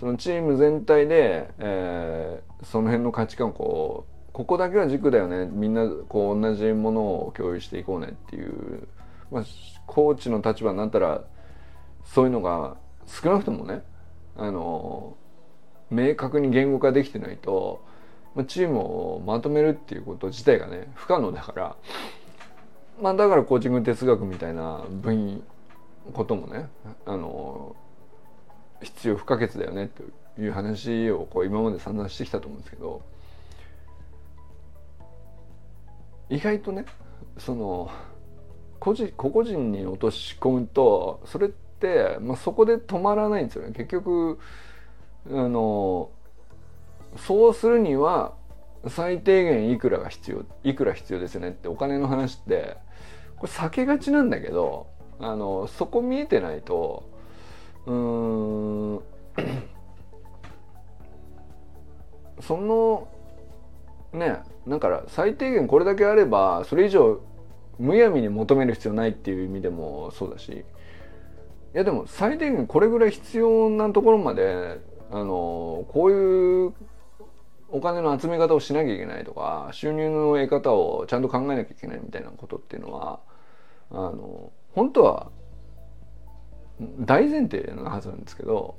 [0.00, 8.86] そのチーム全体で、えー、その辺の価値観をこうここだけは軸だよねみんなこう同じものを共有していこうねっていう、
[9.30, 9.44] まあ、
[9.86, 11.22] コーチの立場になったら
[12.12, 13.82] そういうのが少なくともね
[14.36, 15.16] あの
[15.90, 17.82] 明確に言語化できてないと
[18.46, 21.76] チームをまとめるっていうこと自体がね不可能だから
[23.00, 25.42] まあだからコーチング哲学みたいな分
[26.12, 26.68] こともね
[27.04, 27.76] あの
[28.82, 29.88] 必要不可欠だよね
[30.36, 33.02] という話をこう今まで散々してきたと思うんですけど
[36.30, 36.84] 意外とね
[37.38, 37.90] その
[38.78, 41.67] 個人個々人に落とし込むとそれって、
[42.20, 43.72] まあ、そこで止まらないんですよね。
[43.72, 44.38] 結局
[45.30, 46.10] あの
[47.16, 48.34] そうするには
[48.86, 52.76] 最低限いくらが必要いくら必要ですねってお金の話って
[53.36, 54.86] これ避けがちなんだけど
[55.18, 57.08] あのそこ見えてないと
[57.86, 59.00] うーん
[62.40, 63.08] その
[64.12, 67.20] ねだから最低限これだけあればそれ以上
[67.78, 70.64] むやみに求める必要ないっていう意味でもそうだし。
[71.74, 76.74] いやでも最低限これぐらい必要なところまであのこういう
[77.70, 83.20] お金の集め方をしなきゃいけないとか収入の得方をちゃんと考えなきゃいけないみたいなことっていうのは
[83.90, 85.30] あの本当は
[87.00, 88.76] 大前提なはずなんですけど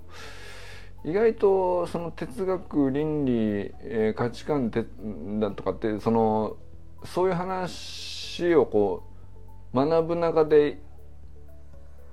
[1.05, 4.69] 意外とその哲学倫理、えー、価値観
[5.39, 6.57] だとかってその
[7.05, 9.03] そういう話をこ
[9.73, 10.81] う学ぶ中で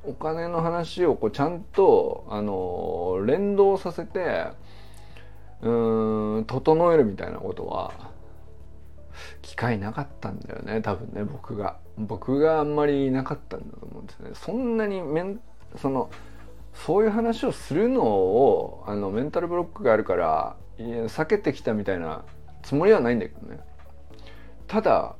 [0.06, 4.46] お金の話をこうちゃんとあの連動させて
[5.62, 7.92] うん整えるみたいなことは
[9.42, 11.78] 機会なかったんだよね多分ね僕が。
[11.98, 14.30] 僕があんまりなかったんだと思うんですね。
[14.34, 15.40] そんなにめん
[15.76, 16.10] その
[16.74, 22.22] そういう話をするのをあのメンタルブロックがあるから避けてきたみたいな
[22.62, 23.60] つもりはないんだけどね。
[24.66, 25.16] ただ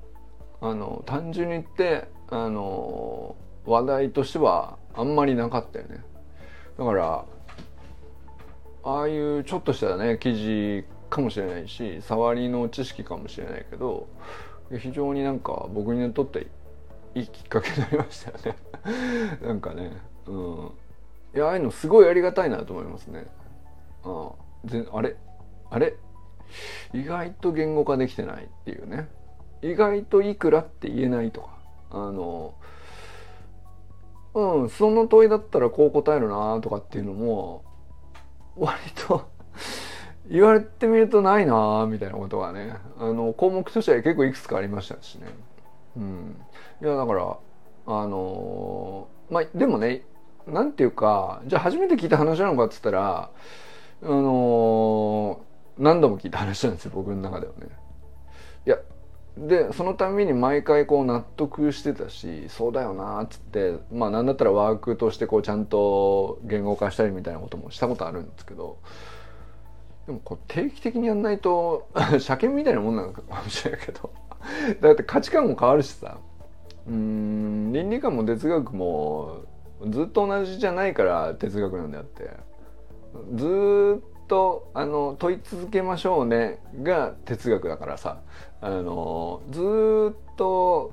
[0.61, 6.03] あの単純に言ってあの話題としてはあんまりなかったよね。
[6.79, 7.25] だから
[8.85, 14.09] ああいうちょっとしたね記事かもしれないし触りの知識かもしれないけど
[14.79, 16.47] 非常になんか僕にとって
[17.15, 18.57] いいきっかけになりましたよね。
[19.43, 19.91] なんかね
[20.27, 20.71] うん。
[21.35, 23.27] いやああいうのすごいありがたいなと思いますね。
[24.05, 24.33] あ
[24.93, 25.17] あれ
[25.71, 25.97] あれ？
[26.93, 29.09] 意外と言語化できてないっていうね。
[29.63, 31.49] 意外といくらって言えないとか。
[31.91, 32.55] あの
[34.37, 37.65] うんその問いだったらこう答えるなとかっていうのも
[38.55, 39.31] 割と
[40.29, 45.29] 言われてみるとないなみたいなことがねあの項目としては結構いくつかありましたしね。
[45.97, 46.37] うん、
[46.83, 47.39] いやだから
[47.87, 50.03] あのまあでもね
[50.47, 53.31] なんていうかじゃあ初めて聞いた話なのかっつったら
[54.03, 55.41] あの
[55.79, 57.69] 何度も聞いた話なんですよ僕の中ではね。
[58.67, 58.77] いや
[59.37, 68.79] でそのために毎回こう納得してたしそうだよなっつってまあ何だったらワークとしてこうちゃんと言語化したりみたいなこともしたことあるんですけど
[70.07, 74.11] でもこう定期的にやんないと 車検みたいなもんなのかもしれないけど
[74.81, 76.19] だって価値観も変わるしさ。
[76.89, 79.39] うん倫理観も哲学も
[79.91, 82.31] ずっと同じじゃないから哲学なんであって
[83.35, 88.21] ずっとあの問い続けましょうねが哲学だからさ。
[88.61, 89.61] あのず
[90.13, 90.93] っと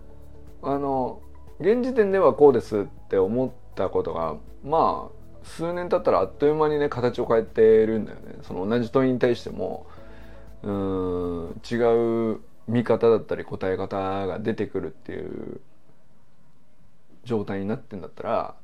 [0.62, 1.22] あの
[1.60, 8.38] 現時点ではこうですって思ったことがまあ数年経ったらあっという間にね形を変えてるんだよね。
[8.44, 9.86] その同じ問いに対しても
[10.64, 11.76] うん違
[12.34, 15.60] う見方だったり答え方が出てくるっていう
[17.26, 18.56] 状態になってんだったら、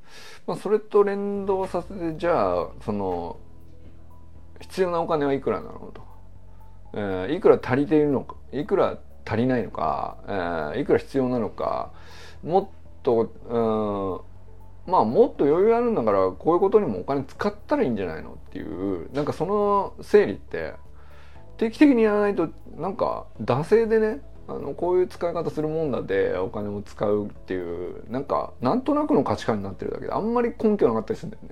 [0.47, 3.37] まあ、それと連動させてじゃあその
[4.61, 6.01] 必要なお金はいくらなのと、
[6.93, 8.38] えー、いくら足りているのか。
[8.51, 11.91] いくら足りないのか、えー、いくら必要なのか
[12.43, 12.67] もっ
[13.03, 13.31] と、
[14.85, 20.73] うん、まあもっと余裕あるんだからこういうことにもお金使ったらいいんじゃないのっていうなんかその整理って
[21.57, 31.43] 定期的にやらないとなんか惰性でねあのこういう使い方するもんだでお金を使うっていうなんかなんとなくの価値観になってるだけであんまり根拠なかったりするんだよ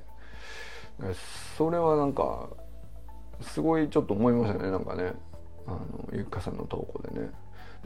[1.12, 1.14] ね。
[1.58, 2.50] それはなんか
[3.42, 5.14] すごいちょっと思いましたねなんかね
[5.68, 7.28] あのゆっかさんの投稿でね。
[7.28, 7.32] だか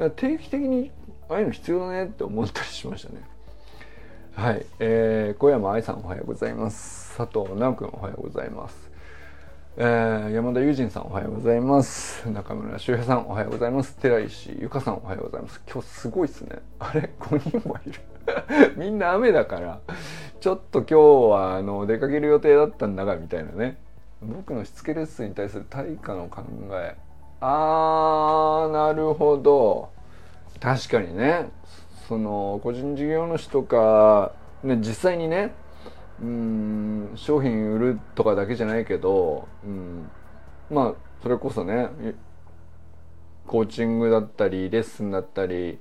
[0.03, 0.91] ら定期的に
[1.29, 3.21] ああいうの必要だねって思ったりしましたね。
[4.33, 7.17] はい、えー、小山愛さんおはようございます。
[7.17, 8.91] 佐藤直君おはようございます。
[9.77, 12.29] えー、山田友人さんおはようございます。
[12.29, 13.95] 中村修平さんおはようございます。
[13.97, 15.61] 寺石ゆかさんおはようございます。
[15.71, 16.57] 今日すごいっすね。
[16.79, 18.01] あれ？5人もいる。
[18.75, 19.79] みんな雨だから。
[20.39, 20.99] ちょっと今日
[21.31, 23.77] はあの出かける予定だったんだがみたいなね。
[24.21, 26.95] 僕のしつけレッスンに対する対価の考え。
[27.41, 29.89] あーなるほど
[30.59, 31.49] 確かにね
[32.07, 34.31] その個人事業主とか、
[34.63, 35.53] ね、実際にね
[36.21, 40.07] うん商品売るとかだけじゃないけど、うん、
[40.69, 40.93] まあ
[41.23, 41.89] それこそね
[43.47, 45.79] コーチングだったりレッスンだったり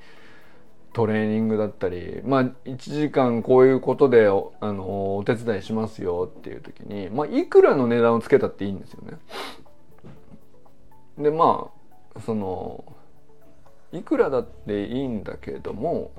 [0.94, 4.28] トレーニングだったりまあ1時間こういうことで
[4.60, 9.18] あのお手伝いしますよっていう時にまあいくらの値段をつけたっていいんですよね。
[11.22, 11.70] でま
[12.14, 12.84] あその
[13.92, 16.12] いくらだっていいんだけども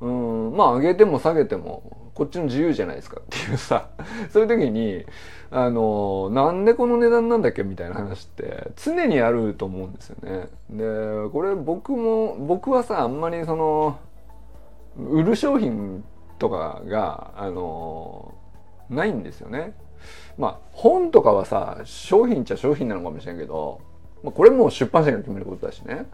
[0.00, 3.90] うんまあ上げても下げてもこっちの自由じゃないですかっていうさ
[4.30, 5.04] そういう時に
[5.50, 10.48] あのなんでこの値段なんだっけみたいな話って常にあると思うんですよね。
[10.70, 13.98] でこれ僕も僕はさあんまりその
[14.96, 16.04] 売る商品
[16.38, 18.34] とかがあの
[18.90, 19.74] ないんですよね。
[20.36, 23.80] まあ本とかはさ商品っちゃ商品なのかもしれんけど
[24.22, 26.06] まあ、これも出版社が決めることだしね。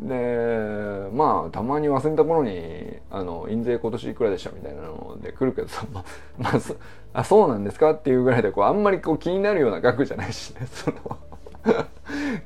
[0.00, 6.04] でまあたまに忘れた頃に「あの印税今年いくらでした?」みたいなので来るけどさ、 まあ、
[6.38, 6.52] まあ、
[7.14, 10.96] あそうなんですかっていうぐらいでこうあんまりこう気になるような額じゃないしねその。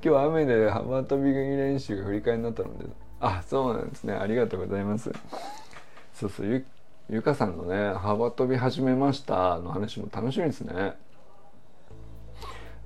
[0.05, 2.87] 今日雨で幅跳び練習が振り替えになったので。
[3.21, 4.15] あそうなんですね。
[4.15, 5.13] ありがとうございます。
[6.15, 6.65] そうそうゆ
[7.09, 10.95] ゆかさんのね幅跳び始めましたの話も楽しみですね。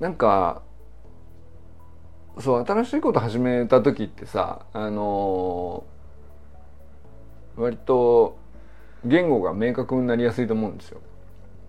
[0.00, 0.62] なんか
[2.38, 8.38] そう新しいこと始めた時ってさあのー、割と
[9.04, 11.00] 言語が明確になりやすいと思うんですよ。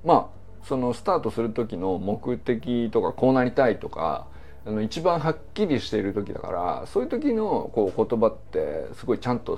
[0.04, 4.28] まあそのスタートする時の目的とかこうなりたいとか
[4.66, 9.58] あの一番はっきりしている時だからそういう時のこう言葉ってすごいちゃんと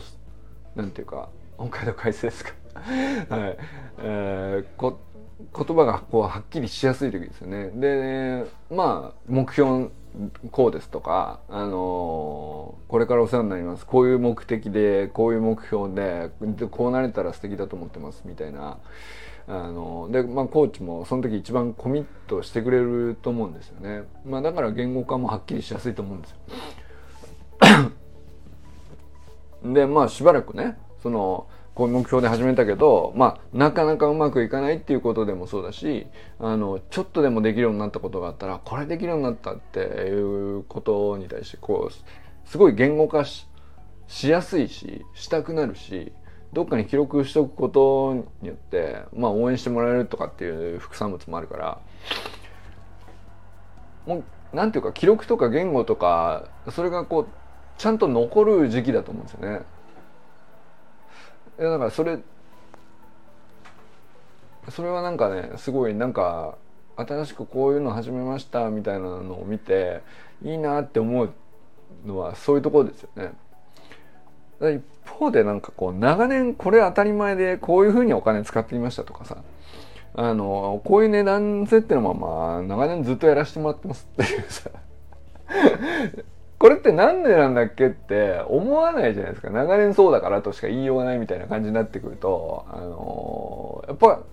[0.76, 2.52] なんていうか北海道改正ですか
[3.36, 3.58] はい、
[4.00, 5.00] えー、こ
[5.40, 7.72] 言葉がこうはっきりしやすい時ですよね。
[7.74, 9.90] で、まあ目標
[10.52, 13.86] こうですとか、あのー、これからお世話になります。
[13.86, 16.32] こういう目的でこういう目標で
[16.68, 18.80] こうなれたら素敵だと思ってますみたいな、
[19.48, 26.38] あのー、で、まあ、コーチもその時一番コミットしてくれると思うんですよね、まあ、だから言語化もはっきりしやすいと思うんですよ。
[29.74, 31.48] でまあしばらくねその
[31.80, 36.08] こういう目標で始めたけど、まあ、なかなかうまくいかないっていうことでもそうだし、
[36.38, 43.48] あの、ちょっとでもできるようになったことがあったら、これできるようになったっていうことに対して、こう、すごい言語化し
[44.24, 46.12] やすいし、したくなるし、
[46.52, 51.80] どっかに記録しておくことによって、まあ、応援してもらえるとかっていう副産物もあるから、
[54.06, 54.24] もう、
[54.54, 57.28] なんていうか、記録とか言語とか、それがこう、
[57.78, 59.62] ちゃんと残る時期だと思うんですよね。
[61.60, 62.20] いやだからそれ
[64.70, 66.56] それはなんかねすごいなんか
[66.96, 70.02] 新しくこういうの始めましたみたいなのを見て
[70.44, 71.32] いいなって思う
[72.06, 73.32] のはそういうところですよね。
[74.62, 79.38] 一方でなんかこう長年これ当たり前でこういうふうにお金使っていましたとかさ
[80.16, 84.70] あのこういう値段設定のまま長年ずっとやらせてもらってますっていうさ
[86.60, 89.50] これってなんでなんだっけって思わないじゃないですか。
[89.50, 94.24] 長年そうだからとしか言いようがないみたいな感じになってくるとあのー、やっぱ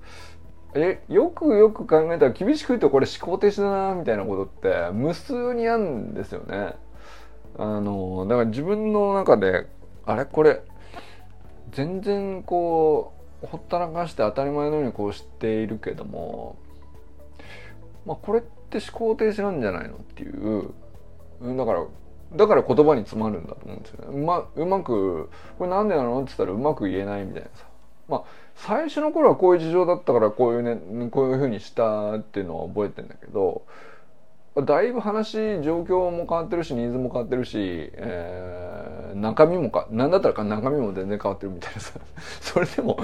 [0.74, 6.74] えよくよく考えたら厳しく言うとこれ思考停止だなみたいなことって無数にあるんですよね。
[7.58, 9.68] あのー、だから自分の中で
[10.04, 10.24] あれ？
[10.24, 10.62] これ
[11.70, 13.12] 全然こ
[13.44, 16.56] うほったらかして当たり前のようにこうしているけども
[18.04, 20.72] まあこれって思考停止なんじゃないのっていう。
[21.38, 21.84] だから
[22.36, 24.18] だから言葉に詰まるんだと思うんですよね。
[24.20, 26.20] うまうまくこれなんでなの？
[26.22, 27.64] って言ったらうまく言えないみたいなさ。
[28.08, 28.22] まあ
[28.54, 33.62] 最初の頃はこういう事情だったからこういうねこういうふうにしたっていうのは覚えてんだけど
[34.64, 37.58] だいぶ話状況も変わってるしニーズも変わってるし、
[37.92, 42.00] えー、中身もか何だったらか中身も全然変わってるみたいなさ
[42.40, 42.98] それでも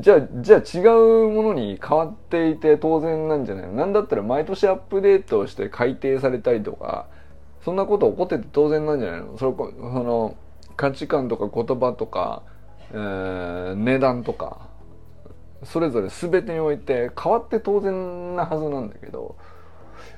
[0.00, 3.72] じゃあじゃあ違うものに変わっていて当然なんじゃないの？
[3.74, 7.06] なんだったら毎年アップデートして改定されたりとか
[7.64, 9.38] そんなこと起こってて当然なんじゃないの？
[9.38, 10.36] それこその
[10.76, 12.42] 価値観とか言葉とか、
[12.92, 14.68] えー、値段とか
[15.64, 19.36] それぞれ全てにおいて変わって当然なはずなんだけど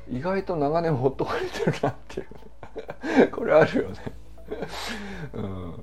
[0.09, 2.27] 意外と長年ほっとかれてるなっていう。
[3.31, 3.97] これあるよね。
[5.35, 5.75] うん、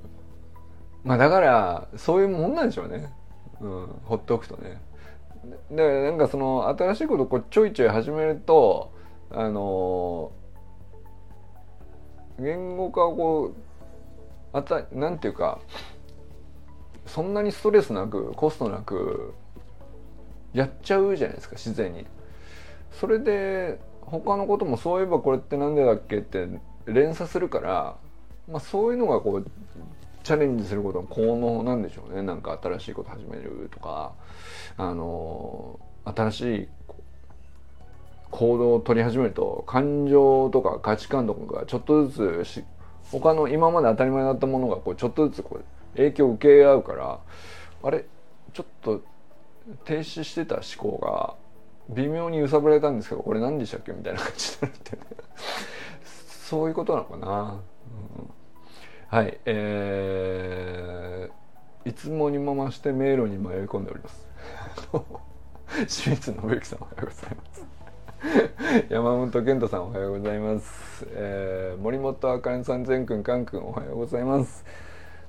[1.04, 3.12] まあだからそういうもんなんでしょうね、
[3.60, 4.80] うん、ほっとくとね。
[5.70, 8.92] だからなんかその新しいことをこうちょいちょい始めると
[9.30, 10.32] あの
[12.40, 15.60] 言語化をこうあたなんていうか
[17.06, 19.34] そんなにストレスなくコストなく
[20.52, 22.06] やっちゃうじゃないですか自然に。
[22.92, 26.48] それで他のこともそういえばこれって何でだっけって
[26.86, 27.96] 連鎖するから、
[28.48, 29.50] まあ、そういうのがこう
[30.24, 34.12] チャレンジすることの効能なんでしょうねなんか新しいこと始めるとか
[34.76, 36.68] あの新しい
[38.30, 42.64] 行動を取り始めると感情とか価値観とかがちょっとずつし
[43.10, 47.18] 他の今まで当たり前だったものがこうちょっとずつこう影響を受け合うから
[47.82, 48.04] あれ
[48.52, 49.02] ちょっと
[49.84, 51.34] 停止してた思考が
[51.94, 54.98] 微妙に揺さぶられたんですけどこれ何でしたっけみたいな感じになって
[56.50, 57.60] そういうことなのかな、
[59.12, 59.38] うん、はい。
[59.44, 64.28] えー、いつもにも増して迷路に迷い込んでおります。
[65.86, 67.69] 清水信之さんおはようございます。
[68.90, 74.64] 山本健太さんおはようございます、えー、森本あかねさん全くんかんくんおはようございます。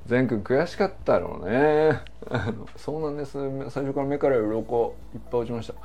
[0.07, 2.01] 善くん悔しかったろうね。
[2.75, 3.37] そうなんです。
[3.69, 5.75] 最初から目から鱗いっぱい落ちました。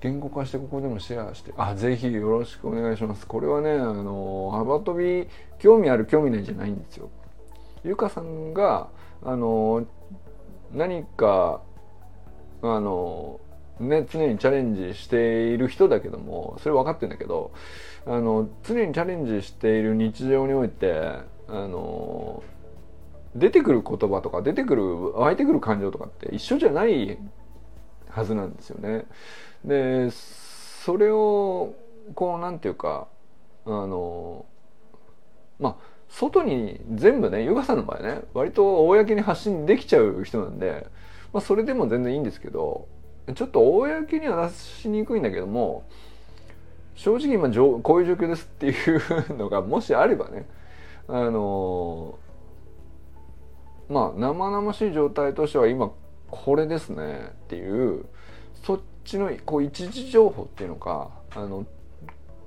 [0.00, 1.52] 言語化してここでもシェアして。
[1.56, 3.26] あぜひよろしくお願いします。
[3.26, 7.10] これはねあの幅跳び興味ある興味ないじゃないんですよ。
[7.84, 8.88] ゆかさんが
[9.22, 9.84] あの
[10.72, 11.60] 何か
[12.62, 13.40] あの
[13.80, 17.52] ね常にチャレンジしている人だけどもそれ分かってるんだけど
[18.06, 20.94] あの常にチャレンジしている日常において
[21.48, 22.42] あの
[23.34, 27.18] 出てくる言葉とか出てくる湧いてくる感情とかって一緒じゃない
[28.08, 29.04] はずなんですよね。
[29.64, 31.74] でそれを
[32.14, 33.08] こうなんていうか
[33.66, 34.46] あの
[35.58, 35.76] まあ
[36.08, 40.86] 外に全部ねヨガさんの場合ね割と公に発信できちゃう人なんで、
[41.32, 42.88] まあ、それでも全然いいんですけど
[43.34, 45.84] ちょっと公には出しにくいんだけども
[46.94, 47.50] 正直今
[47.82, 50.46] こういう状況ですっていうのがもしあればね
[51.08, 52.18] あの
[53.88, 55.90] まあ生々しい状態としては今
[56.30, 58.06] これですねっていう
[58.64, 61.66] そっちのこう一時情報っていうのかあの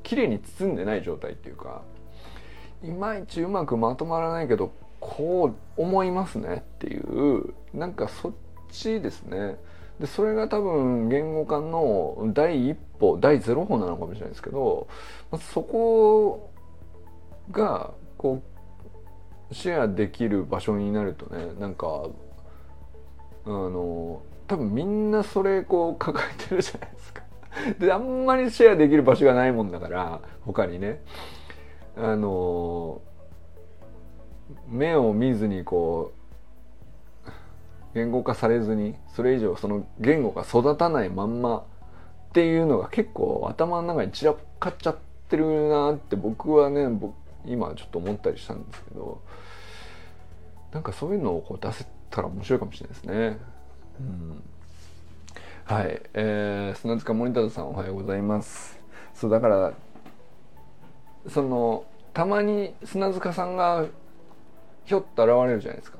[0.03, 1.81] 綺麗に包んでない状態っていうか
[2.83, 8.31] いまいちうまくまとまらないけどこう思いますねっていうなんかそっ
[8.71, 9.57] ちですね。
[9.99, 14.87] でそれが多分言語化の第一歩第ゼロ歩なのかもしれないですけど
[15.53, 16.51] そこ
[17.51, 18.41] がこ
[19.51, 22.05] うシェアできる場所になるとねなんか
[23.45, 27.23] あの多分みんなそれこう抱えてるじゃないですか。
[27.79, 31.01] であんまりシェアできる場所がないもんだから他にね
[31.97, 33.01] あの
[34.67, 36.18] 目を見ずにこう
[37.93, 41.63] 言語化されずにそれ以上その言語が育たないまんまっ
[42.33, 44.97] ていうのが結構頭の中に散らかっちゃっ
[45.29, 46.87] てるなって僕はね
[47.45, 49.21] 今ちょっと思ったりしたんですけど
[50.71, 53.37] なんかそういうのをこう出せたら面白いかもしれないですね。
[53.99, 54.43] うん、
[55.65, 58.77] はい、えー、砂塚森田さんおはようございます。
[59.15, 59.73] そうだから
[61.27, 63.85] そのたまに砂塚さんが
[64.85, 65.98] ひょっと現れるじゃないですか。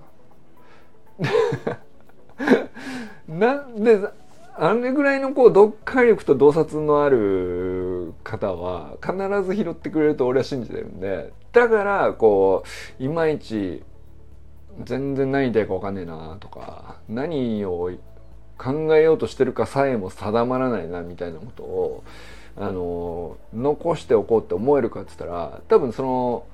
[3.27, 3.99] なんで
[4.55, 12.63] あれぐらいのこう読解力と洞察のある方は必ず拾ってくれると俺は信じてるんでだからこ
[12.99, 13.83] ういまいち
[14.83, 17.91] 全然何言いたいか分かんねえなとか何を
[18.57, 22.03] 考えようとしてるかさえも定まらないなみたいなことを
[22.57, 26.45] あの残しておこうって思えるかって言ったら多分その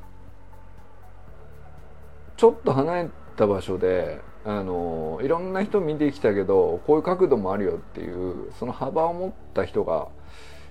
[2.37, 10.09] ちょっと離れた場所であのいろんな人見てきたけどこういう角度もあるよっていうその幅を持った人が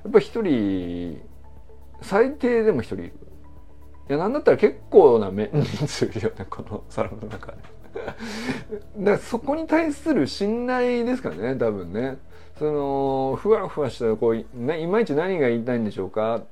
[0.04, 1.20] やっぱ一人
[2.00, 3.14] 最低でも一人いる。
[4.08, 7.58] いやなんだったら結構な人数いるよねこのサロンの中で。
[8.98, 12.18] だからそこに対する信頼ですからね多分ね。
[12.58, 14.46] そのふわふわしたこうい
[14.86, 16.44] まいち何が言いたいんでしょうか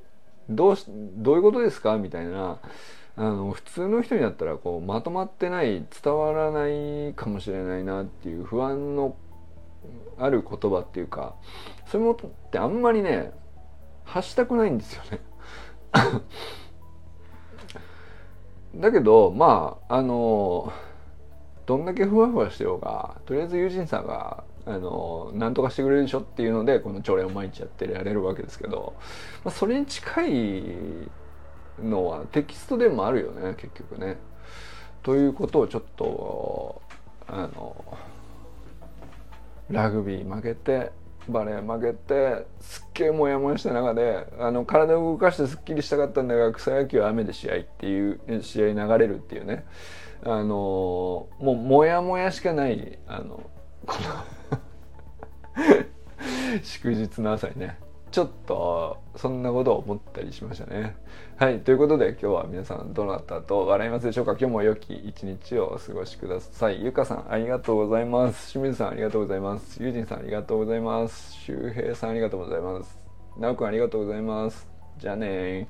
[0.48, 1.98] どうしどういうことですか？
[1.98, 2.58] みたいな
[3.16, 9.16] あの普通の人にだったらこうまとまってない伝わらないかもしれないなっていう不安の
[10.18, 11.34] ある言葉っていうか
[11.86, 13.32] そういうものってあんまりね
[14.04, 15.20] 発したくないんですよね。
[18.76, 20.72] だけどまああの
[21.66, 28.94] どんだけふわふわしてようがとりあえず友人さんがあの何とかしてくれるでしょっていうのでこの朝礼を毎日やってやれるわけですけど、
[29.44, 31.10] まあ、それに近い
[31.82, 34.16] のはテキストでもあるよね結局ね。
[35.02, 36.82] ということをちょっと
[37.26, 37.98] あの
[39.70, 40.92] ラグビー負けて
[41.28, 49.64] バレー負けてすっげえモヤモヤした中であの体を動かしてすっきりしたかったんだが草野球は雨で試合っていう試合流れるっていうね
[50.24, 53.50] あのもうモヤモヤしかないあの
[53.86, 53.96] こ
[55.56, 55.82] の
[56.62, 57.78] 祝日の朝にね
[58.12, 60.94] ちょっとそんなことを思ったりしましたね。
[61.36, 64.32] はいということで今日は皆さんどなたと笑いますでしょうか？
[64.32, 66.84] 今日も良き一日をお過ごしください。
[66.84, 68.52] ゆかさんありがとうございます。
[68.52, 69.82] 清水さんありがとうございます。
[69.82, 71.32] ゆうじんさんありがとうございます。
[71.32, 72.98] 周平さんありがとうございます。
[73.38, 74.68] なおくんありがとうございます。
[74.98, 75.66] じゃあね